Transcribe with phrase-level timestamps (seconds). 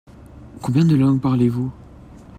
[0.63, 1.71] Combien de langues parlez-vous?